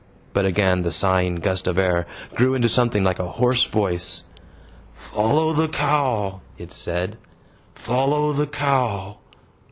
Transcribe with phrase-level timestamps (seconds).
[0.33, 4.25] But again the sighing gust of air grew into something like a hoarse voice.
[4.95, 7.19] "Follow the cow!" it said.
[7.75, 9.17] "Follow the cow!